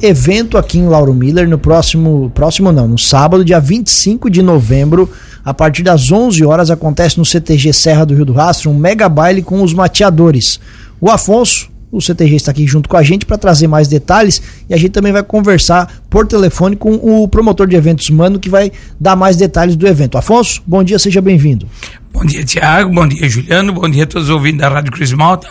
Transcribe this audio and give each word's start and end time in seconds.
evento 0.00 0.56
aqui 0.56 0.78
em 0.78 0.86
Lauro 0.86 1.12
Miller 1.12 1.48
no 1.48 1.58
próximo, 1.58 2.30
próximo 2.32 2.70
não, 2.70 2.86
no 2.86 2.96
sábado, 2.96 3.44
dia 3.44 3.58
25 3.58 4.30
de 4.30 4.40
novembro, 4.42 5.10
a 5.44 5.52
partir 5.52 5.82
das 5.82 6.12
11 6.12 6.44
horas 6.44 6.70
acontece 6.70 7.18
no 7.18 7.24
CTG 7.24 7.72
Serra 7.72 8.06
do 8.06 8.14
Rio 8.14 8.24
do 8.24 8.32
Rastro 8.32 8.70
um 8.70 8.78
mega 8.78 9.08
baile 9.08 9.42
com 9.42 9.60
os 9.60 9.74
mateadores. 9.74 10.60
O 11.00 11.10
Afonso, 11.10 11.68
o 11.90 12.00
CTG 12.00 12.36
está 12.36 12.52
aqui 12.52 12.64
junto 12.64 12.88
com 12.88 12.96
a 12.96 13.02
gente 13.02 13.26
para 13.26 13.36
trazer 13.36 13.66
mais 13.66 13.88
detalhes 13.88 14.40
e 14.70 14.72
a 14.72 14.76
gente 14.76 14.90
também 14.90 15.12
vai 15.12 15.24
conversar 15.24 15.92
por 16.08 16.28
telefone 16.28 16.76
com 16.76 16.94
o 16.94 17.26
promotor 17.26 17.66
de 17.66 17.74
eventos 17.74 18.08
Mano 18.08 18.38
que 18.38 18.48
vai 18.48 18.70
dar 19.00 19.16
mais 19.16 19.36
detalhes 19.36 19.74
do 19.74 19.84
evento. 19.84 20.16
Afonso, 20.16 20.62
bom 20.64 20.84
dia, 20.84 21.00
seja 21.00 21.20
bem-vindo. 21.20 21.66
Bom 22.12 22.24
dia, 22.24 22.44
Tiago, 22.44 22.94
bom 22.94 23.08
dia, 23.08 23.28
Juliano, 23.28 23.72
bom 23.72 23.88
dia 23.88 24.04
a 24.04 24.06
todos 24.06 24.28
os 24.28 24.32
ouvintes 24.32 24.60
da 24.60 24.68
Rádio 24.68 24.92
Cruz 24.92 25.12
Malta. 25.12 25.48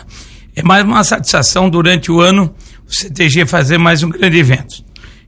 É 0.56 0.62
mais 0.62 0.86
uma 0.86 1.04
satisfação 1.04 1.68
durante 1.68 2.10
o 2.10 2.18
ano 2.18 2.50
o 2.88 2.94
CTG 2.94 3.44
fazer 3.46 3.76
mais 3.76 4.02
um 4.02 4.08
grande 4.08 4.38
evento. 4.38 4.82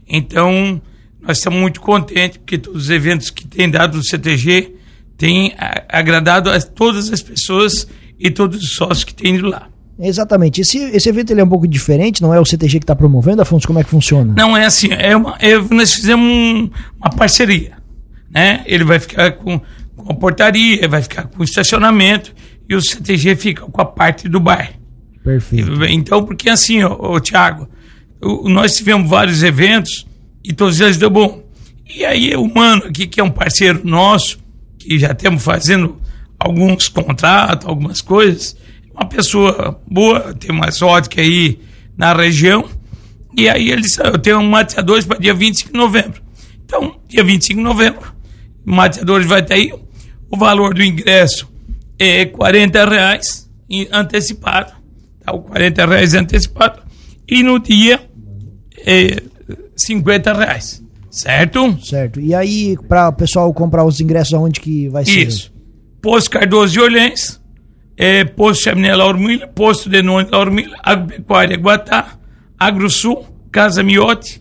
Então, 0.09 0.81
nós 1.21 1.39
estamos 1.39 1.61
muito 1.61 1.81
contentes 1.81 2.39
porque 2.39 2.57
todos 2.57 2.85
os 2.85 2.91
eventos 2.91 3.31
que 3.31 3.47
tem 3.47 3.69
dado 3.71 3.99
o 3.99 4.03
CTG 4.03 4.75
têm 5.17 5.55
agradado 5.89 6.51
a 6.51 6.59
todas 6.61 7.13
as 7.13 7.21
pessoas 7.21 7.87
e 8.19 8.31
todos 8.31 8.63
os 8.63 8.71
sócios 8.73 9.05
que 9.05 9.15
têm 9.15 9.37
ido 9.37 9.47
lá. 9.47 9.69
Exatamente. 9.99 10.63
Esse, 10.63 10.79
esse 10.79 11.09
evento 11.11 11.31
ele 11.31 11.43
é 11.43 11.45
um 11.45 11.49
pouco 11.49 11.69
diferente, 11.69 12.23
não 12.23 12.33
é 12.33 12.41
o 12.41 12.45
CTG 12.47 12.79
que 12.79 12.85
está 12.85 12.97
promovendo, 12.97 13.43
Afonso? 13.43 13.67
Como 13.67 13.79
é 13.79 13.85
que 13.85 13.91
funciona? 13.91 14.33
Não, 14.35 14.57
é 14.57 14.65
assim, 14.65 14.89
é 14.91 15.15
uma, 15.15 15.37
é, 15.39 15.59
nós 15.59 15.95
fizemos 15.95 16.27
um, 16.27 16.71
uma 16.99 17.11
parceria. 17.11 17.75
Né? 18.31 18.63
Ele 18.65 18.85
vai 18.85 18.99
ficar 18.99 19.33
com, 19.33 19.61
com 19.95 20.13
a 20.13 20.15
portaria, 20.15 20.89
vai 20.89 21.03
ficar 21.03 21.25
com 21.25 21.41
o 21.41 21.45
estacionamento 21.45 22.35
e 22.67 22.75
o 22.75 22.81
CTG 22.81 23.37
fica 23.37 23.67
com 23.67 23.81
a 23.81 23.85
parte 23.85 24.27
do 24.27 24.41
bar. 24.41 24.80
Perfeito. 25.23 25.85
Então, 25.85 26.25
porque 26.25 26.49
assim, 26.49 26.83
ô 26.83 27.19
Tiago, 27.21 27.69
nós 28.45 28.77
tivemos 28.77 29.09
vários 29.09 29.43
eventos 29.43 30.07
e 30.43 30.53
todos 30.53 30.81
eles 30.81 30.97
deu 30.97 31.11
bom. 31.11 31.43
E 31.89 32.05
aí 32.05 32.35
o 32.37 32.47
Mano 32.53 32.85
aqui, 32.85 33.07
que 33.07 33.21
é 33.21 33.25
um 33.25 33.31
parceiro 33.31 33.81
nosso, 33.85 34.39
que 34.79 34.99
já 34.99 35.15
temos 35.15 35.43
fazendo 35.43 36.01
alguns 36.39 36.89
contratos, 36.89 37.67
algumas 37.67 38.01
coisas, 38.01 38.57
uma 38.95 39.07
pessoa 39.07 39.81
boa, 39.87 40.35
tem 40.35 40.51
uma 40.51 40.69
exótica 40.69 41.21
aí 41.21 41.61
na 41.97 42.15
região, 42.15 42.69
e 43.37 43.49
aí 43.49 43.71
ele 43.71 43.83
disse, 43.83 44.01
eu 44.03 44.19
tenho 44.19 44.39
um 44.39 44.49
mateadores 44.49 45.05
para 45.05 45.19
dia 45.19 45.35
25 45.35 45.73
de 45.73 45.79
novembro. 45.79 46.23
Então, 46.65 46.99
dia 47.07 47.23
25 47.23 47.59
de 47.59 47.65
novembro, 47.65 48.15
mateadores 48.65 49.27
vai 49.27 49.43
ter 49.43 49.55
aí, 49.55 49.73
o 50.31 50.37
valor 50.37 50.73
do 50.73 50.83
ingresso 50.83 51.51
é 51.99 52.25
40 52.25 52.89
reais 52.89 53.51
antecipado 53.93 54.80
tá, 55.25 55.33
o 55.33 55.41
40 55.41 55.87
reais 55.87 56.15
antecipado 56.15 56.83
e 57.29 57.43
no 57.43 57.59
dia 57.59 58.01
é, 58.87 59.23
50 59.77 60.33
reais. 60.33 60.83
Certo? 61.11 61.77
Certo. 61.85 62.21
E 62.21 62.35
aí, 62.35 62.77
para 62.89 63.09
o 63.09 63.13
pessoal 63.13 63.53
comprar 63.53 63.85
os 63.85 64.01
ingressos, 64.01 64.33
aonde 64.33 64.61
que 64.61 64.89
vai 64.89 65.05
ser? 65.05 65.27
Isso. 65.27 65.53
Posto 66.01 66.31
Cardoso 66.31 66.73
de 66.73 66.81
Olhães, 66.81 67.41
é, 67.97 68.25
Posto 68.25 68.65
Chaminé 68.65 68.95
Laurmilha, 68.95 69.47
Posto 69.49 69.89
Denone 69.91 70.29
Laurmilha, 70.31 70.77
Agropecuária 70.83 71.57
Guatá, 71.57 72.17
AgroSul, 72.59 73.27
Casa 73.51 73.83
Miote, 73.83 74.41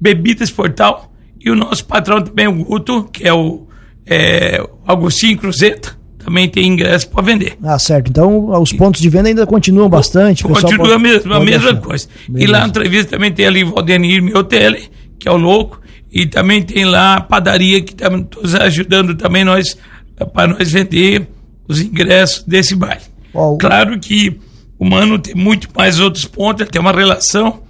Bebidas 0.00 0.50
Portal 0.50 1.12
e 1.38 1.50
o 1.50 1.56
nosso 1.56 1.84
patrão 1.84 2.22
também, 2.22 2.46
o 2.46 2.64
Guto, 2.64 3.04
que 3.04 3.26
é 3.26 3.32
o 3.32 3.66
é, 4.06 4.64
Agostinho 4.86 5.36
Cruzeta, 5.36 5.95
também 6.26 6.48
tem 6.48 6.66
ingresso 6.66 7.08
para 7.08 7.22
vender. 7.22 7.56
Ah, 7.62 7.78
certo. 7.78 8.10
Então 8.10 8.50
os 8.60 8.72
pontos 8.72 9.00
de 9.00 9.08
venda 9.08 9.28
ainda 9.28 9.46
continuam 9.46 9.88
bastante. 9.88 10.42
Continua 10.42 10.76
pode, 10.76 10.92
a 10.92 10.98
mesma, 10.98 11.36
a 11.36 11.40
mesma 11.40 11.76
coisa. 11.76 12.08
Beleza. 12.28 12.44
E 12.44 12.50
lá 12.50 12.60
na 12.60 12.66
entrevista 12.66 13.12
também 13.12 13.30
tem 13.30 13.46
ali 13.46 13.62
o 13.62 13.72
Valdenir 13.72 14.20
Miotelli, 14.20 14.90
que 15.20 15.28
é 15.28 15.30
o 15.30 15.36
louco, 15.36 15.80
e 16.10 16.26
também 16.26 16.64
tem 16.64 16.84
lá 16.84 17.14
a 17.14 17.20
padaria 17.20 17.80
que 17.80 17.92
está 17.92 18.10
nos 18.10 18.56
ajudando 18.56 19.14
também 19.14 19.44
nós 19.44 19.78
para 20.32 20.48
nós 20.48 20.72
vender 20.72 21.28
os 21.68 21.80
ingressos 21.80 22.42
desse 22.42 22.74
baile. 22.74 23.02
Oh, 23.32 23.56
claro 23.56 23.96
que 24.00 24.36
o 24.80 24.84
Mano 24.84 25.20
tem 25.20 25.34
muito 25.36 25.68
mais 25.76 26.00
outros 26.00 26.24
pontos, 26.24 26.66
tem 26.68 26.80
uma 26.80 26.92
relação, 26.92 27.62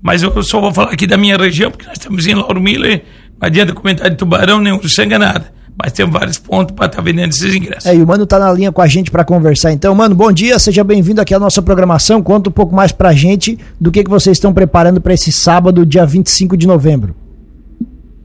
mas 0.00 0.22
eu 0.22 0.40
só 0.44 0.60
vou 0.60 0.72
falar 0.72 0.92
aqui 0.92 1.06
da 1.06 1.16
minha 1.16 1.36
região, 1.36 1.68
porque 1.68 1.86
nós 1.86 1.98
estamos 1.98 2.28
em 2.28 2.34
Lauro 2.34 2.60
Miller, 2.60 3.02
não 3.40 3.48
adianta 3.48 3.72
comentar 3.72 4.08
de 4.08 4.16
Tubarão, 4.16 4.60
nem 4.60 4.72
Uruçanga, 4.72 5.18
nada 5.18 5.52
mas 5.76 5.92
tem 5.92 6.08
vários 6.08 6.38
pontos 6.38 6.74
para 6.74 6.86
estar 6.86 6.98
tá 6.98 7.02
vendendo 7.02 7.30
esses 7.30 7.54
ingressos. 7.54 7.86
É, 7.86 7.94
e 7.94 8.02
o 8.02 8.06
Mano 8.06 8.26
tá 8.26 8.38
na 8.38 8.52
linha 8.52 8.70
com 8.70 8.80
a 8.80 8.86
gente 8.86 9.10
para 9.10 9.24
conversar. 9.24 9.72
Então, 9.72 9.94
Mano, 9.94 10.14
bom 10.14 10.30
dia, 10.30 10.58
seja 10.58 10.84
bem-vindo 10.84 11.20
aqui 11.20 11.34
à 11.34 11.38
nossa 11.38 11.60
programação. 11.60 12.22
Conta 12.22 12.48
um 12.48 12.52
pouco 12.52 12.74
mais 12.74 12.92
pra 12.92 13.12
gente 13.12 13.58
do 13.80 13.90
que, 13.90 14.04
que 14.04 14.10
vocês 14.10 14.36
estão 14.36 14.54
preparando 14.54 15.00
para 15.00 15.14
esse 15.14 15.32
sábado, 15.32 15.84
dia 15.84 16.06
25 16.06 16.56
de 16.56 16.66
novembro. 16.66 17.14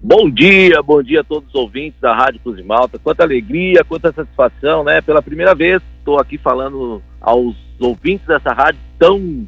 Bom 0.01 0.29
dia, 0.29 0.81
bom 0.81 1.03
dia 1.03 1.21
a 1.21 1.23
todos 1.23 1.49
os 1.49 1.55
ouvintes 1.55 1.99
da 1.99 2.15
Rádio 2.15 2.39
Cruz 2.41 2.55
de 2.55 2.63
Malta. 2.63 2.97
Quanta 2.97 3.23
alegria, 3.23 3.83
quanta 3.83 4.13
satisfação, 4.13 4.83
né? 4.83 5.01
Pela 5.01 5.21
primeira 5.21 5.53
vez 5.53 5.81
estou 5.97 6.19
aqui 6.19 6.37
falando 6.37 7.01
aos 7.19 7.55
ouvintes 7.79 8.25
dessa 8.25 8.53
rádio 8.53 8.79
tão, 8.97 9.45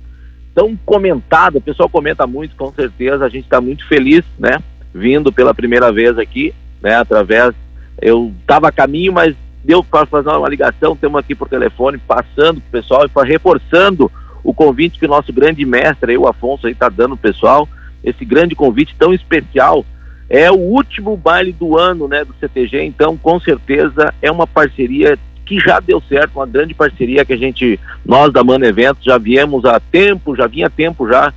tão 0.54 0.78
comentada. 0.86 1.60
O 1.60 1.62
pessoal 1.62 1.88
comenta 1.88 2.28
muito, 2.28 2.56
com 2.58 2.72
certeza. 2.74 3.24
A 3.24 3.30
gente 3.30 3.46
está 3.46 3.62
muito 3.62 3.88
feliz, 3.88 4.26
né? 4.38 4.58
Vindo 4.94 5.32
pela 5.32 5.54
primeira 5.54 5.90
vez 5.92 6.18
aqui, 6.18 6.54
né? 6.82 6.96
Através 6.96 7.56
eu 8.02 8.34
estava 8.42 8.70
a 8.70 8.72
caminho, 8.72 9.14
mas 9.14 9.36
deu 9.64 9.84
para 9.84 10.06
fazer 10.06 10.30
uma 10.30 10.50
ligação, 10.50 10.96
temos 10.96 11.20
aqui 11.20 11.36
por 11.36 11.48
telefone, 11.48 11.98
passando 12.00 12.60
para 12.60 12.80
o 12.80 12.82
pessoal 12.82 13.06
e 13.06 13.28
reforçando 13.28 14.12
o 14.44 14.54
convite 14.54 15.00
que 15.00 15.06
o 15.06 15.10
nosso 15.10 15.32
grande 15.32 15.64
mestre, 15.66 16.12
aí, 16.12 16.18
o 16.18 16.28
Afonso, 16.28 16.68
está 16.68 16.90
dando 16.90 17.16
pro 17.16 17.32
pessoal, 17.32 17.70
esse 18.04 18.26
grande 18.26 18.56
convite 18.56 18.96
tão 18.98 19.14
especial. 19.14 19.86
É 20.28 20.50
o 20.50 20.56
último 20.56 21.16
baile 21.16 21.52
do 21.52 21.78
ano 21.78 22.08
né, 22.08 22.24
do 22.24 22.34
CTG, 22.40 22.84
então 22.84 23.18
com 23.18 23.40
certeza 23.40 24.14
é 24.22 24.32
uma 24.32 24.48
parceria 24.48 25.20
que 25.46 25.60
já 25.60 25.80
deu 25.80 26.02
certo, 26.08 26.38
uma 26.38 26.48
grande 26.48 26.74
parceria 26.74 27.26
que 27.26 27.34
a 27.34 27.38
gente, 27.38 27.80
nós 28.06 28.32
da 28.32 28.44
Mano 28.44 28.66
Eventos, 28.66 29.04
já 29.04 29.18
viemos 29.18 29.66
há 29.66 29.80
tempo, 29.80 30.36
já 30.36 30.48
vinha 30.48 30.70
tempo 30.70 31.08
já 31.08 31.34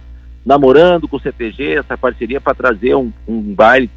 namorando 0.47 1.09
com 1.09 1.17
o 1.17 1.21
CTG, 1.21 1.79
essa 1.79 1.99
parceria 1.99 2.41
para 2.41 2.55
trazer 2.55 2.95
um, 2.95 3.13
um 3.27 3.41
baile 3.41 3.91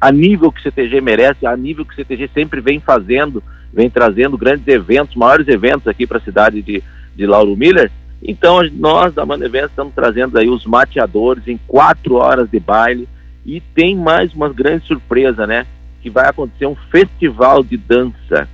a 0.00 0.12
nível 0.12 0.52
que 0.52 0.60
o 0.60 0.62
CTG 0.62 1.00
merece, 1.00 1.46
a 1.46 1.56
nível 1.56 1.84
que 1.84 1.92
o 1.92 1.96
CTG 1.96 2.30
sempre 2.32 2.60
vem 2.60 2.80
fazendo, 2.80 3.42
vem 3.72 3.90
trazendo 3.90 4.36
grandes 4.36 4.66
eventos, 4.68 5.16
maiores 5.16 5.48
eventos 5.48 5.86
aqui 5.86 6.06
para 6.06 6.18
a 6.18 6.22
cidade 6.22 6.62
de, 6.62 6.82
de 7.14 7.26
Lauro 7.26 7.56
Miller. 7.56 7.90
Então 8.22 8.60
nós 8.72 9.14
da 9.14 9.26
Mano 9.26 9.44
Eventos 9.44 9.70
estamos 9.70 9.94
trazendo 9.94 10.38
aí 10.38 10.48
os 10.48 10.64
mateadores 10.64 11.46
em 11.46 11.58
quatro 11.66 12.16
horas 12.16 12.50
de 12.50 12.58
baile 12.58 13.08
e 13.44 13.60
tem 13.60 13.94
mais 13.94 14.32
uma 14.34 14.52
grande 14.52 14.86
surpresa, 14.86 15.46
né? 15.46 15.66
Que 16.02 16.10
vai 16.10 16.28
acontecer 16.28 16.66
um 16.66 16.76
festival 16.90 17.62
de 17.62 17.76
dança. 17.76 18.48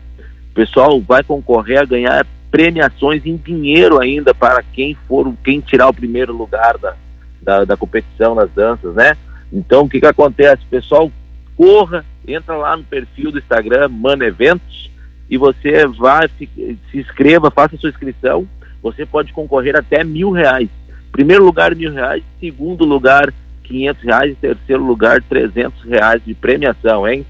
O 0.51 0.55
pessoal 0.55 1.01
vai 1.01 1.23
concorrer 1.23 1.81
a 1.81 1.85
ganhar 1.85 2.27
premiações 2.51 3.25
em 3.25 3.37
dinheiro 3.37 3.99
ainda 3.99 4.35
para 4.35 4.63
quem 4.63 4.97
for, 5.09 5.33
quem 5.43 5.61
tirar 5.61 5.89
o 5.89 5.95
primeiro 5.95 6.37
lugar 6.37 6.77
da, 6.77 6.95
da, 7.41 7.65
da 7.65 7.77
competição 7.77 8.35
nas 8.35 8.51
danças, 8.51 8.95
né? 8.95 9.17
Então 9.51 9.85
o 9.85 9.89
que 9.89 10.01
que 10.01 10.07
acontece? 10.07 10.65
O 10.65 10.69
pessoal 10.69 11.11
corra, 11.57 12.05
entra 12.27 12.57
lá 12.57 12.77
no 12.77 12.85
perfil 12.85 13.31
do 13.31 13.39
Instagram, 13.39 13.89
Mano 13.89 14.25
Eventos, 14.25 14.91
e 15.29 15.37
você 15.37 15.87
vai, 15.87 16.29
se, 16.39 16.49
se 16.91 16.99
inscreva, 16.99 17.51
faça 17.51 17.77
sua 17.77 17.91
inscrição. 17.91 18.47
Você 18.83 19.07
pode 19.07 19.33
concorrer 19.33 19.77
até 19.77 20.05
mil 20.05 20.31
reais. 20.31 20.69
Primeiro 21.11 21.45
lugar, 21.45 21.75
mil 21.75 21.93
reais. 21.93 22.23
Segundo 22.41 22.85
lugar, 22.85 23.33
quinhentos 23.63 24.03
reais. 24.03 24.33
E 24.33 24.35
terceiro 24.35 24.85
lugar, 24.85 25.23
trezentos 25.23 25.83
reais 25.85 26.23
de 26.25 26.35
premiação, 26.35 27.07
hein? 27.09 27.25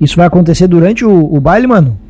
Isso 0.00 0.16
vai 0.16 0.26
acontecer 0.26 0.66
durante 0.66 1.04
o, 1.04 1.34
o 1.34 1.40
baile, 1.40 1.66
mano? 1.66 2.00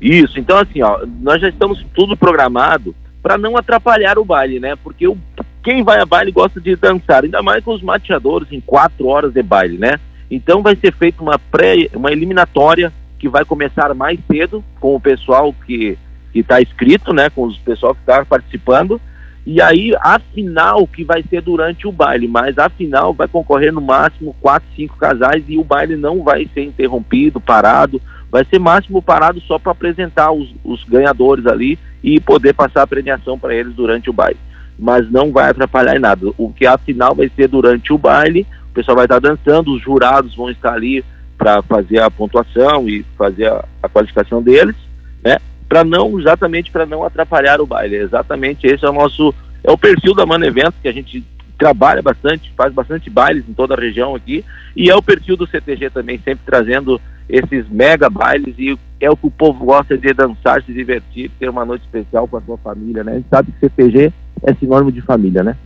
Isso. 0.00 0.38
Então, 0.38 0.58
assim, 0.58 0.82
ó, 0.82 1.06
nós 1.20 1.40
já 1.40 1.48
estamos 1.48 1.84
tudo 1.94 2.16
programado 2.16 2.94
para 3.22 3.38
não 3.38 3.56
atrapalhar 3.56 4.18
o 4.18 4.24
baile, 4.24 4.58
né? 4.58 4.76
Porque 4.76 5.06
o 5.06 5.16
quem 5.62 5.82
vai 5.84 6.00
a 6.00 6.06
baile 6.06 6.32
gosta 6.32 6.60
de 6.60 6.74
dançar, 6.74 7.22
ainda 7.22 7.42
mais 7.42 7.64
com 7.64 7.72
os 7.72 7.82
mateadores 7.82 8.50
em 8.50 8.60
quatro 8.60 9.06
horas 9.06 9.32
de 9.32 9.42
baile, 9.42 9.78
né? 9.78 9.98
Então 10.30 10.62
vai 10.62 10.74
ser 10.74 10.92
feita 10.92 11.22
uma 11.22 11.38
pré, 11.38 11.88
uma 11.94 12.10
eliminatória 12.10 12.92
que 13.18 13.28
vai 13.28 13.44
começar 13.44 13.94
mais 13.94 14.18
cedo 14.26 14.64
com 14.80 14.96
o 14.96 15.00
pessoal 15.00 15.54
que 15.64 15.96
está 16.34 16.60
inscrito, 16.60 17.12
né? 17.12 17.30
Com 17.30 17.46
o 17.46 17.58
pessoal 17.60 17.94
que 17.94 18.00
está 18.00 18.24
participando. 18.24 19.00
E 19.46 19.60
aí 19.60 19.94
a 20.00 20.18
final 20.18 20.86
que 20.86 21.04
vai 21.04 21.22
ser 21.22 21.42
durante 21.42 21.86
o 21.86 21.92
baile, 21.92 22.26
mas 22.26 22.58
a 22.58 22.68
final 22.68 23.12
vai 23.12 23.28
concorrer 23.28 23.72
no 23.72 23.80
máximo 23.80 24.34
quatro, 24.40 24.68
cinco 24.74 24.96
casais 24.96 25.44
e 25.46 25.58
o 25.58 25.64
baile 25.64 25.96
não 25.96 26.22
vai 26.22 26.48
ser 26.52 26.62
interrompido, 26.62 27.40
parado, 27.40 28.00
vai 28.30 28.44
ser 28.44 28.58
máximo 28.58 29.02
parado 29.02 29.40
só 29.42 29.58
para 29.58 29.72
apresentar 29.72 30.32
os, 30.32 30.52
os 30.64 30.82
ganhadores 30.84 31.46
ali 31.46 31.78
e 32.02 32.18
poder 32.18 32.52
passar 32.52 32.82
a 32.82 32.86
premiação 32.86 33.38
para 33.38 33.54
eles 33.54 33.74
durante 33.74 34.10
o 34.10 34.12
baile 34.12 34.38
mas 34.78 35.10
não 35.10 35.32
vai 35.32 35.50
atrapalhar 35.50 35.96
em 35.96 36.00
nada. 36.00 36.26
O 36.36 36.52
que 36.52 36.66
afinal 36.66 37.14
vai 37.14 37.30
ser 37.34 37.48
durante 37.48 37.92
o 37.92 37.98
baile, 37.98 38.46
o 38.70 38.74
pessoal 38.74 38.96
vai 38.96 39.04
estar 39.04 39.18
dançando, 39.18 39.72
os 39.72 39.82
jurados 39.82 40.34
vão 40.34 40.50
estar 40.50 40.72
ali 40.72 41.04
para 41.36 41.62
fazer 41.62 42.00
a 42.00 42.10
pontuação 42.10 42.88
e 42.88 43.04
fazer 43.16 43.48
a, 43.48 43.64
a 43.82 43.88
qualificação 43.88 44.42
deles, 44.42 44.76
né? 45.24 45.38
Para 45.68 45.84
não, 45.84 46.18
exatamente 46.20 46.70
para 46.70 46.86
não 46.86 47.02
atrapalhar 47.02 47.60
o 47.60 47.66
baile. 47.66 47.96
Exatamente 47.96 48.66
esse 48.66 48.84
é 48.84 48.88
o 48.88 48.92
nosso, 48.92 49.34
é 49.64 49.70
o 49.70 49.78
perfil 49.78 50.14
da 50.14 50.26
Mano 50.26 50.44
Eventos 50.44 50.78
que 50.80 50.88
a 50.88 50.92
gente 50.92 51.24
trabalha 51.58 52.02
bastante, 52.02 52.52
faz 52.56 52.72
bastante 52.72 53.08
bailes 53.08 53.48
em 53.48 53.54
toda 53.54 53.74
a 53.74 53.80
região 53.80 54.16
aqui, 54.16 54.44
e 54.74 54.90
é 54.90 54.96
o 54.96 55.02
perfil 55.02 55.36
do 55.36 55.46
CTG 55.46 55.90
também, 55.90 56.18
sempre 56.18 56.44
trazendo 56.44 57.00
esses 57.28 57.68
mega 57.68 58.10
bailes, 58.10 58.54
e 58.58 58.76
é 59.00 59.08
o 59.08 59.16
que 59.16 59.26
o 59.26 59.30
povo 59.30 59.64
gosta 59.64 59.96
de 59.96 60.12
dançar, 60.12 60.62
se 60.62 60.72
divertir, 60.72 61.30
ter 61.38 61.48
uma 61.48 61.64
noite 61.64 61.82
especial 61.82 62.26
com 62.26 62.36
a 62.36 62.40
sua 62.42 62.58
família, 62.58 63.04
né? 63.04 63.12
A 63.12 63.14
gente 63.16 63.28
sabe 63.28 63.52
que 63.52 63.60
CTG 63.60 64.12
é 64.42 64.54
sinônimo 64.54 64.92
de 64.92 65.00
família, 65.02 65.42
né? 65.42 65.56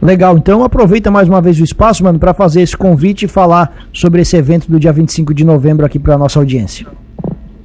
Legal, 0.00 0.36
então 0.36 0.62
aproveita 0.62 1.10
mais 1.10 1.28
uma 1.28 1.40
vez 1.40 1.58
o 1.58 1.64
espaço, 1.64 2.04
mano, 2.04 2.18
para 2.18 2.34
fazer 2.34 2.60
esse 2.60 2.76
convite 2.76 3.24
e 3.24 3.28
falar 3.28 3.74
sobre 3.92 4.20
esse 4.20 4.36
evento 4.36 4.70
do 4.70 4.78
dia 4.78 4.92
25 4.92 5.32
de 5.32 5.44
novembro 5.44 5.86
aqui 5.86 5.98
para 5.98 6.18
nossa 6.18 6.38
audiência. 6.38 6.86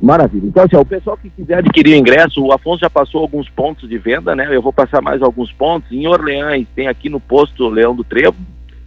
Maravilha. 0.01 0.47
Então, 0.47 0.63
assim, 0.63 0.75
o 0.75 0.85
pessoal 0.85 1.15
que 1.15 1.29
quiser 1.29 1.59
adquirir 1.59 1.93
o 1.93 1.97
ingresso, 1.97 2.43
o 2.43 2.51
Afonso 2.51 2.79
já 2.79 2.89
passou 2.89 3.21
alguns 3.21 3.47
pontos 3.49 3.87
de 3.87 3.97
venda, 3.99 4.35
né? 4.35 4.47
Eu 4.49 4.61
vou 4.61 4.73
passar 4.73 4.99
mais 4.99 5.21
alguns 5.21 5.51
pontos. 5.51 5.91
Em 5.91 6.07
Orleans, 6.07 6.65
tem 6.75 6.87
aqui 6.87 7.07
no 7.07 7.19
posto 7.19 7.69
Leão 7.69 7.95
do 7.95 8.03
Trevo, 8.03 8.37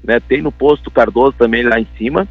né? 0.03 0.19
Tem 0.19 0.43
no 0.43 0.50
posto 0.50 0.91
Cardoso 0.91 1.35
também 1.38 1.62
lá 1.62 1.79
em 1.79 1.87
cima. 1.97 2.27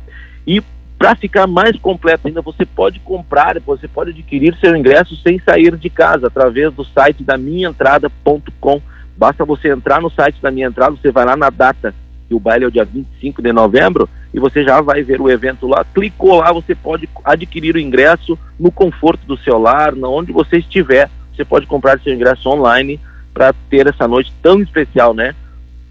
E 0.45 0.61
para 0.97 1.15
ficar 1.15 1.47
mais 1.47 1.77
completo 1.77 2.27
ainda, 2.27 2.41
você 2.41 2.65
pode 2.65 2.99
comprar, 2.99 3.57
você 3.61 3.87
pode 3.87 4.09
adquirir 4.09 4.57
seu 4.59 4.75
ingresso 4.75 5.15
sem 5.17 5.39
sair 5.39 5.77
de 5.77 5.89
casa, 5.89 6.27
através 6.27 6.73
do 6.73 6.83
site 6.83 7.23
da 7.23 7.37
minhaentrada.com 7.37 8.81
Basta 9.15 9.45
você 9.45 9.69
entrar 9.69 10.01
no 10.01 10.09
site 10.09 10.41
da 10.41 10.51
minha 10.51 10.67
entrada, 10.67 10.95
você 10.95 11.11
vai 11.11 11.25
lá 11.25 11.35
na 11.35 11.49
data, 11.49 11.93
que 12.27 12.33
o 12.33 12.39
baile 12.39 12.65
é 12.65 12.67
o 12.67 12.71
dia 12.71 12.83
25 12.83 13.41
de 13.41 13.53
novembro, 13.53 14.09
e 14.33 14.39
você 14.39 14.63
já 14.63 14.81
vai 14.81 15.03
ver 15.03 15.21
o 15.21 15.29
evento 15.29 15.67
lá. 15.67 15.85
Clicou 15.93 16.37
lá, 16.37 16.51
você 16.51 16.73
pode 16.73 17.07
adquirir 17.23 17.75
o 17.75 17.79
ingresso 17.79 18.37
no 18.59 18.71
conforto 18.71 19.25
do 19.27 19.37
seu 19.37 19.59
lar, 19.59 19.93
onde 19.93 20.31
você 20.31 20.57
estiver. 20.57 21.09
Você 21.33 21.45
pode 21.45 21.67
comprar 21.67 21.99
seu 21.99 22.13
ingresso 22.13 22.49
online 22.49 22.99
para 23.33 23.53
ter 23.69 23.87
essa 23.87 24.07
noite 24.07 24.33
tão 24.41 24.61
especial, 24.61 25.13
né? 25.13 25.35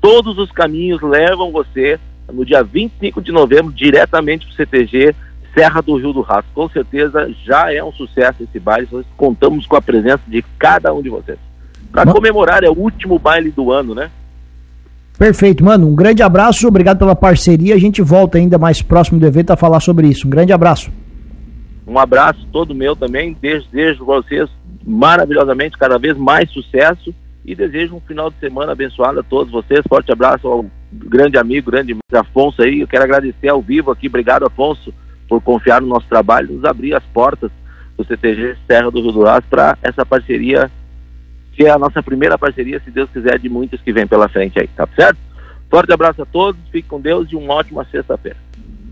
Todos 0.01 0.39
os 0.39 0.51
caminhos 0.51 1.01
levam 1.01 1.53
você 1.53 1.99
no 2.33 2.45
dia 2.45 2.63
25 2.63 3.21
de 3.21 3.31
novembro 3.31 3.73
diretamente 3.73 4.47
para 4.47 4.53
o 4.53 4.57
CTG 4.57 5.15
Serra 5.55 5.81
do 5.81 5.97
Rio 5.97 6.13
do 6.13 6.23
Rastro. 6.23 6.53
Com 6.55 6.69
certeza 6.69 7.31
já 7.45 7.73
é 7.73 7.83
um 7.85 7.93
sucesso 7.93 8.43
esse 8.43 8.59
baile. 8.59 8.89
Nós 8.91 9.07
contamos 9.17 9.67
com 9.67 9.77
a 9.77 9.83
presença 9.83 10.23
de 10.27 10.43
cada 10.59 10.93
um 10.93 11.03
de 11.03 11.11
vocês 11.11 11.39
para 11.93 12.11
comemorar, 12.11 12.65
é 12.65 12.71
o 12.71 12.77
último 12.77 13.19
baile 13.19 13.51
do 13.51 13.71
ano, 13.71 13.95
né? 13.95 14.11
Perfeito, 15.19 15.63
mano. 15.63 15.87
Um 15.87 15.95
grande 15.95 16.23
abraço, 16.23 16.67
obrigado 16.67 16.99
pela 16.99 17.15
parceria. 17.15 17.75
A 17.75 17.79
gente 17.79 18.01
volta 18.01 18.39
ainda 18.39 18.59
mais 18.59 18.81
próximo 18.81 19.21
do 19.21 19.27
evento 19.27 19.51
a 19.51 19.57
falar 19.57 19.81
sobre 19.81 20.09
isso. 20.09 20.27
Um 20.27 20.31
grande 20.31 20.53
abraço. 20.53 20.91
Um 21.87 21.99
abraço 21.99 22.47
todo 22.51 22.75
meu 22.75 22.97
também. 22.97 23.37
Desejo 23.41 24.05
vocês 24.05 24.49
maravilhosamente 24.85 25.77
cada 25.79 25.99
vez 25.99 26.17
mais 26.17 26.51
sucesso 26.51 27.15
e 27.45 27.55
desejo 27.55 27.97
um 27.97 28.01
final 28.01 28.31
de 28.31 28.37
semana 28.39 28.73
abençoado 28.73 29.21
a 29.21 29.23
todos 29.23 29.53
vocês. 29.53 29.83
Forte 29.89 30.11
abraço 30.11 30.49
ao 30.49 30.65
grande 30.91 31.37
amigo, 31.37 31.71
grande 31.71 31.97
Afonso 32.13 32.63
aí. 32.63 32.81
Eu 32.81 32.89
quero 32.89 33.05
agradecer 33.05 33.49
ao 33.49 33.61
vivo 33.61 33.91
aqui. 33.91 34.09
Obrigado, 34.09 34.47
Afonso, 34.47 34.93
por 35.29 35.41
confiar 35.43 35.81
no 35.81 35.89
nosso 35.89 36.07
trabalho, 36.09 36.53
nos 36.53 36.65
abrir 36.65 36.95
as 36.95 37.05
portas 37.13 37.51
do 37.97 38.05
CTG 38.05 38.57
Serra 38.67 38.91
do 38.91 39.01
Rio 39.01 39.13
do 39.13 39.27
Aço 39.27 39.47
para 39.51 39.77
essa 39.83 40.05
parceria 40.07 40.71
que 41.53 41.65
é 41.65 41.71
a 41.71 41.79
nossa 41.79 42.03
primeira 42.03 42.39
parceria, 42.39 42.81
se 42.85 42.91
Deus 42.91 43.11
quiser, 43.11 43.39
de 43.39 43.49
muitas 43.49 43.81
que 43.81 43.93
vem 43.93 44.07
pela 44.07 44.29
frente 44.29 44.59
aí, 44.59 44.69
tá 44.69 44.89
certo? 44.97 45.19
Forte 45.71 45.93
abraço 45.93 46.23
a 46.23 46.27
todos, 46.27 46.61
fique 46.71 46.89
com 46.89 47.01
Deus 47.01 47.29
e 47.31 47.37
uma 47.37 47.55
ótima 47.55 47.87
sexta-feira. 47.91 48.37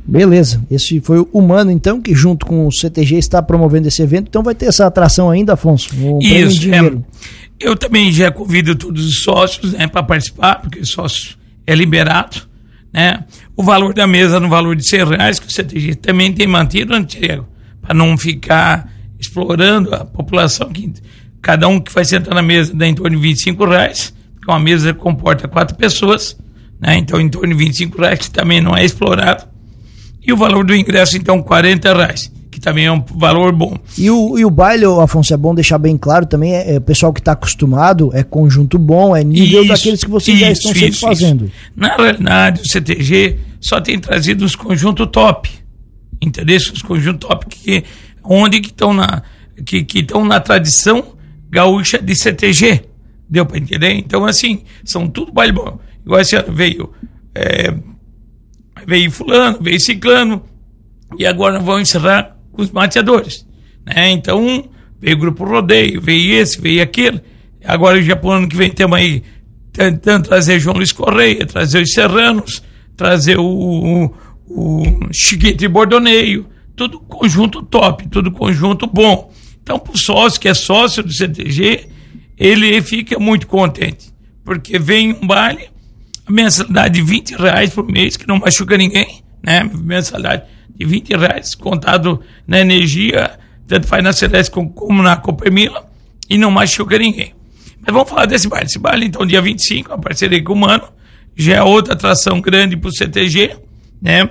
Beleza, 0.05 0.65
esse 0.71 1.01
foi 1.01 1.21
o 1.21 1.29
Humano, 1.33 1.71
então, 1.71 2.01
que 2.01 2.15
junto 2.15 2.45
com 2.47 2.67
o 2.67 2.73
CTG 2.73 3.17
está 3.17 3.43
promovendo 3.43 3.89
esse 3.89 4.03
evento, 4.03 4.29
então 4.29 4.43
vai 4.43 4.55
ter 4.55 4.67
essa 4.67 4.87
atração 4.87 5.31
ainda, 5.31 5.53
Afonso? 5.53 5.95
Isso, 6.21 6.69
é, 6.73 6.99
eu 7.61 7.77
também 7.77 8.11
já 8.11 8.31
convido 8.31 8.75
todos 8.75 9.05
os 9.05 9.23
sócios 9.23 9.73
né, 9.73 9.87
para 9.87 10.03
participar, 10.03 10.61
porque 10.63 10.85
sócio 10.85 11.37
é 11.67 11.75
liberado, 11.75 12.39
né? 12.93 13.25
O 13.57 13.63
valor 13.63 13.95
da 13.95 14.07
mesa 14.07 14.41
no 14.41 14.49
valor 14.49 14.75
de 14.75 14.85
100 14.85 15.05
reais, 15.05 15.39
que 15.39 15.47
o 15.47 15.51
CTG 15.51 15.95
também 15.97 16.33
tem 16.33 16.47
mantido, 16.47 16.95
Antigo, 16.95 17.47
para 17.81 17.95
não 17.95 18.17
ficar 18.17 18.91
explorando 19.19 19.95
a 19.95 20.05
população 20.05 20.71
que 20.71 20.93
Cada 21.43 21.67
um 21.69 21.81
que 21.81 21.93
vai 21.93 22.05
sentar 22.05 22.35
na 22.35 22.43
mesa 22.43 22.75
dá 22.75 22.87
em 22.87 22.95
torno 22.95 23.17
de 23.17 23.23
25 23.23 23.65
reais, 23.65 24.13
porque 24.35 24.51
uma 24.51 24.61
mesa 24.61 24.93
comporta 24.93 25.49
quatro 25.49 25.77
pessoas, 25.77 26.37
né? 26.81 26.97
Então, 26.97 27.21
em 27.21 27.29
torno 27.29 27.49
de 27.49 27.55
25 27.55 28.01
reais, 28.01 28.19
que 28.19 28.31
também 28.31 28.61
não 28.61 28.77
é 28.77 28.85
explorado. 28.85 29.45
E 30.23 30.33
o 30.33 30.37
valor 30.37 30.65
do 30.65 30.75
ingresso, 30.75 31.17
então, 31.17 31.43
40 31.43 31.95
reais, 31.95 32.31
que 32.51 32.61
também 32.61 32.85
é 32.85 32.93
um 32.93 33.03
valor 33.17 33.53
bom. 33.53 33.77
E 33.97 34.11
o, 34.11 34.39
e 34.39 34.45
o 34.45 34.51
baile, 34.51 34.85
Afonso, 34.85 35.33
é 35.33 35.37
bom 35.37 35.55
deixar 35.55 35.79
bem 35.79 35.97
claro 35.97 36.27
também, 36.27 36.55
é, 36.55 36.75
é 36.75 36.79
o 36.79 36.81
pessoal 36.81 37.13
que 37.13 37.21
está 37.21 37.33
acostumado, 37.33 38.11
é 38.13 38.23
conjunto 38.23 38.79
bom, 38.79 39.17
é 39.17 39.25
nível 39.25 39.63
isso, 39.63 39.69
daqueles 39.69 40.05
que 40.05 40.11
vocês 40.11 40.37
isso, 40.37 40.47
já 40.47 40.53
estão 40.53 40.73
sempre 40.73 40.89
isso, 40.89 41.01
fazendo. 41.01 41.53
Na 41.75 41.97
realidade, 41.97 42.61
o 42.61 42.69
CTG 42.69 43.39
só 43.61 43.81
tem 43.81 43.99
trazido 43.99 44.45
os 44.45 44.55
conjuntos 44.55 45.07
top, 45.11 45.51
entendeu? 46.21 46.59
Os 46.59 46.83
conjuntos 46.83 47.27
top, 47.27 47.47
que, 47.47 47.85
onde 48.23 48.61
que 48.61 48.69
estão 48.69 48.93
na, 48.93 49.23
que, 49.65 49.83
que 49.85 50.07
na 50.23 50.41
tradição 50.41 51.19
gaúcha 51.51 51.99
de 51.99 52.15
CTG. 52.15 52.85
Deu 53.29 53.45
para 53.45 53.59
entender? 53.59 53.93
Então, 53.93 54.25
assim, 54.25 54.63
são 54.85 55.09
tudo 55.09 55.33
baile 55.33 55.53
bom. 55.53 55.79
Igual 56.05 56.21
esse 56.21 56.37
ano 56.37 56.53
veio, 56.53 56.93
é, 57.35 57.75
veio 58.87 59.11
fulano, 59.11 59.59
veio 59.61 59.81
ciclano, 59.81 60.43
e 61.19 61.27
agora 61.27 61.59
vamos 61.59 61.83
encerrar 61.83 62.37
com 62.53 62.63
os 62.63 62.71
mateadores. 62.71 63.47
Né? 63.85 64.11
Então, 64.11 64.69
veio 65.01 65.17
o 65.17 65.21
grupo 65.21 65.45
rodeio, 65.45 66.01
veio 66.01 66.41
esse, 66.41 66.61
veio 66.61 66.83
aquele. 66.83 67.21
Agora, 67.65 68.01
já 68.03 68.17
para 68.17 68.37
ano 68.37 68.49
que 68.49 68.57
vem, 68.57 68.71
temos 68.71 68.99
aí 68.99 69.23
tentando 69.73 70.29
trazer 70.29 70.59
João 70.59 70.77
Luiz 70.77 70.93
Correia, 70.93 71.47
trazer 71.47 71.83
os 71.83 71.93
Serranos, 71.93 72.63
trazer 72.97 73.39
o, 73.39 73.45
o, 73.45 74.15
o 74.49 74.83
Chiquete 75.13 75.69
Bordoneio, 75.69 76.47
tudo 76.75 76.99
conjunto 77.01 77.63
top, 77.63 78.09
tudo 78.09 78.31
conjunto 78.31 78.87
bom. 78.87 79.33
Então, 79.63 79.83
o 79.89 79.97
sócio 79.97 80.41
que 80.41 80.49
é 80.49 80.55
sócio 80.55 81.03
do 81.03 81.13
CTG, 81.13 81.89
ele 82.37 82.81
fica 82.83 83.19
muito 83.19 83.47
contente, 83.47 84.13
porque 84.45 84.79
vem 84.79 85.13
um 85.13 85.27
baile, 85.27 85.69
a 86.27 86.33
mensalidade 86.33 86.95
de 86.95 87.03
20 87.03 87.35
reais 87.37 87.71
por 87.71 87.87
mês, 87.87 88.17
que 88.17 88.27
não 88.27 88.39
machuca 88.39 88.77
ninguém, 88.77 89.23
né? 89.43 89.63
Mensalidade 89.63 90.45
de 90.75 90.85
20 90.85 91.17
reais, 91.17 91.55
contado 91.55 92.21
na 92.47 92.61
energia, 92.61 93.39
tanto 93.67 93.87
faz 93.87 94.03
na 94.03 94.13
Celeste 94.13 94.51
como 94.51 95.03
na 95.03 95.17
Copemila, 95.17 95.89
e 96.29 96.39
não 96.39 96.51
machuca 96.51 96.99
ninguém. 96.99 97.35
Mas 97.81 97.93
vamos 97.93 98.09
falar 98.09 98.27
desse 98.27 98.49
baile. 98.49 98.67
Esse 98.67 98.79
baile, 98.79 99.07
então, 99.07 99.27
dia 99.27 99.43
25, 99.43 99.93
a 99.93 99.99
parceria 99.99 100.43
com 100.43 100.53
o 100.53 100.57
Mano, 100.57 100.89
já 101.37 101.57
é 101.57 101.63
outra 101.63 101.95
atração 101.95 102.41
grande 102.41 102.77
para 102.77 102.89
o 102.89 102.93
CTG, 102.93 103.57
né? 104.01 104.31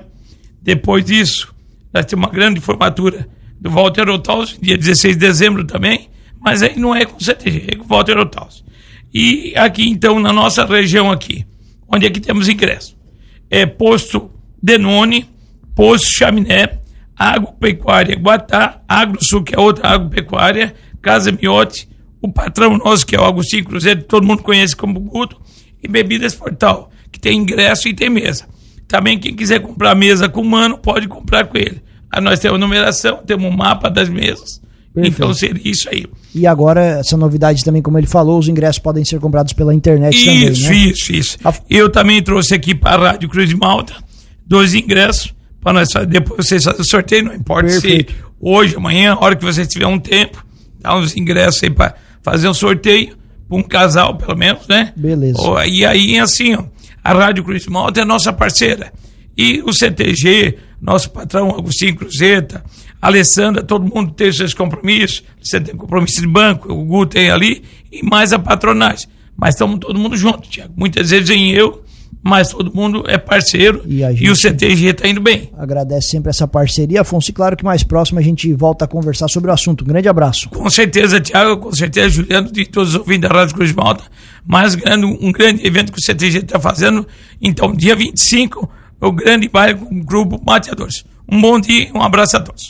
Depois 0.61 1.05
disso, 1.05 1.53
nós 1.93 2.05
temos 2.05 2.25
uma 2.25 2.31
grande 2.31 2.59
formatura 2.59 3.27
do 3.59 3.69
Walter 3.69 4.09
Otaus, 4.09 4.57
dia 4.61 4.77
16 4.77 5.15
de 5.15 5.19
dezembro 5.19 5.65
também, 5.65 6.09
mas 6.39 6.63
aí 6.63 6.77
não 6.77 6.95
é 6.95 7.05
com 7.05 7.19
CTG, 7.19 7.65
é 7.67 7.75
com 7.75 7.85
Walter 7.85 8.17
Otaus. 8.17 8.63
E 9.13 9.53
aqui, 9.55 9.89
então, 9.89 10.19
na 10.19 10.31
nossa 10.31 10.65
região 10.65 11.11
aqui, 11.11 11.45
onde 11.87 12.05
é 12.05 12.09
que 12.09 12.19
temos 12.19 12.47
ingresso? 12.47 12.97
É 13.49 13.65
posto 13.65 14.31
Denone, 14.61 15.29
posto 15.75 16.07
Chaminé, 16.09 16.79
Agropecuária 17.15 18.15
Guatá, 18.15 18.81
Agrosul, 18.87 19.43
que 19.43 19.55
é 19.55 19.59
outra 19.59 19.89
agropecuária, 19.89 20.73
Casa 21.01 21.31
Miote, 21.31 21.89
o 22.21 22.31
patrão 22.31 22.77
nosso, 22.77 23.05
que 23.05 23.15
é 23.15 23.19
o 23.19 23.25
Agostinho 23.25 23.65
Cruzeiro, 23.65 24.03
todo 24.03 24.25
mundo 24.25 24.43
conhece 24.43 24.75
como 24.75 24.99
Guto, 24.99 25.39
e 25.81 25.87
Bebidas 25.87 26.35
Portal, 26.35 26.91
que 27.11 27.19
tem 27.19 27.37
ingresso 27.37 27.87
e 27.87 27.93
tem 27.93 28.09
mesa. 28.09 28.47
Também 28.87 29.19
quem 29.19 29.35
quiser 29.35 29.59
comprar 29.59 29.95
mesa 29.95 30.27
com 30.27 30.41
o 30.41 30.45
mano, 30.45 30.77
pode 30.77 31.07
comprar 31.07 31.45
com 31.45 31.57
ele. 31.57 31.81
Aí 32.11 32.21
nós 32.21 32.39
temos 32.39 32.59
numeração, 32.59 33.19
temos 33.25 33.45
um 33.45 33.55
mapa 33.55 33.89
das 33.89 34.09
mesas. 34.09 34.61
Perfeito. 34.93 35.15
Então 35.15 35.33
seria 35.33 35.71
isso 35.71 35.87
aí. 35.89 36.05
E 36.33 36.47
agora, 36.47 36.99
essa 36.99 37.15
novidade 37.15 37.63
também, 37.63 37.81
como 37.81 37.97
ele 37.97 38.07
falou, 38.07 38.39
os 38.39 38.47
ingressos 38.47 38.79
podem 38.79 39.05
ser 39.05 39.19
comprados 39.19 39.53
pela 39.53 39.73
internet 39.73 40.15
isso, 40.15 40.25
também. 40.25 40.49
Isso, 40.49 40.69
né? 40.69 40.75
isso, 40.75 41.13
isso. 41.13 41.37
Eu 41.69 41.89
também 41.89 42.21
trouxe 42.21 42.55
aqui 42.55 42.73
para 42.73 43.09
a 43.09 43.11
Rádio 43.11 43.29
Cruz 43.29 43.49
de 43.49 43.55
Malta 43.55 43.93
dois 44.45 44.73
ingressos 44.73 45.33
para 45.61 45.73
nós 45.73 45.91
fazer. 45.91 46.07
Depois 46.07 46.47
vocês 46.47 46.63
fazem 46.63 46.81
o 46.81 46.83
sorteio, 46.83 47.25
não 47.25 47.35
importa 47.35 47.67
Perfeito. 47.67 48.13
se 48.13 48.19
hoje, 48.39 48.75
amanhã, 48.75 49.13
a 49.13 49.23
hora 49.23 49.35
que 49.35 49.45
vocês 49.45 49.67
tiverem 49.67 49.93
um 49.93 49.99
tempo, 49.99 50.43
dá 50.79 50.97
uns 50.97 51.15
ingressos 51.15 51.63
aí 51.63 51.69
para 51.69 51.95
fazer 52.23 52.49
um 52.49 52.53
sorteio 52.53 53.15
para 53.47 53.57
um 53.57 53.63
casal, 53.63 54.15
pelo 54.15 54.37
menos, 54.37 54.67
né? 54.67 54.93
Beleza. 54.95 55.39
E 55.67 55.85
aí, 55.85 56.19
assim, 56.19 56.55
ó, 56.55 56.63
a 57.03 57.13
Rádio 57.13 57.43
Cruz 57.43 57.63
de 57.63 57.69
Malta 57.69 58.01
é 58.01 58.05
nossa 58.05 58.33
parceira. 58.33 58.91
E 59.37 59.61
o 59.63 59.71
CTG, 59.71 60.57
nosso 60.81 61.11
patrão 61.11 61.49
Agostinho 61.49 61.95
Cruzeta, 61.95 62.63
Alessandra, 63.01 63.63
todo 63.63 63.93
mundo 63.93 64.11
tem 64.11 64.31
seus 64.31 64.53
compromissos. 64.53 65.23
Você 65.41 65.59
tem 65.59 65.75
compromisso 65.75 66.21
de 66.21 66.27
banco, 66.27 66.71
o 66.71 66.85
Gu 66.85 67.05
tem 67.05 67.29
ali, 67.29 67.63
e 67.91 68.03
mais 68.03 68.33
a 68.33 68.39
patronagem. 68.39 69.07
Mas 69.35 69.55
estamos 69.55 69.79
todo 69.79 69.97
mundo 69.97 70.17
junto, 70.17 70.49
Tiago. 70.49 70.73
Muitas 70.75 71.09
vezes 71.11 71.29
em 71.29 71.51
eu, 71.51 71.81
mas 72.21 72.49
todo 72.49 72.73
mundo 72.73 73.05
é 73.07 73.17
parceiro 73.17 73.81
E 73.85 74.01
e, 74.01 74.29
o 74.29 74.35
CTG 74.35 74.89
está 74.89 75.07
indo 75.07 75.21
bem. 75.21 75.49
Agradece 75.57 76.09
sempre 76.09 76.29
essa 76.29 76.45
parceria, 76.47 77.01
Afonso. 77.01 77.31
E 77.31 77.33
claro 77.33 77.55
que 77.55 77.63
mais 77.63 77.81
próximo 77.83 78.19
a 78.19 78.21
gente 78.21 78.51
volta 78.53 78.83
a 78.83 78.87
conversar 78.87 79.29
sobre 79.29 79.49
o 79.49 79.53
assunto. 79.53 79.85
Um 79.85 79.87
grande 79.87 80.09
abraço. 80.09 80.49
Com 80.49 80.69
certeza, 80.69 81.21
Tiago, 81.21 81.57
com 81.57 81.71
certeza, 81.71 82.09
Juliano, 82.09 82.51
de 82.51 82.65
todos 82.65 82.89
os 82.89 82.95
ouvintes 82.95 83.29
da 83.29 83.35
Rádio 83.35 83.55
Cruz 83.55 83.71
Malta, 83.71 84.03
mais 84.45 84.75
grande, 84.75 85.05
um 85.05 85.31
grande 85.31 85.65
evento 85.65 85.93
que 85.93 85.99
o 85.99 86.03
CTG 86.03 86.39
está 86.39 86.59
fazendo. 86.59 87.07
Então, 87.41 87.73
dia 87.73 87.95
25, 87.95 88.69
o 89.01 89.11
grande 89.11 89.47
baile 89.47 89.79
com 89.79 89.99
o 89.99 90.03
grupo 90.03 90.41
Mateadores. 90.45 91.05
Um 91.27 91.41
bom 91.41 91.59
dia 91.59 91.89
um 91.93 92.01
abraço 92.01 92.37
a 92.37 92.39
todos. 92.39 92.67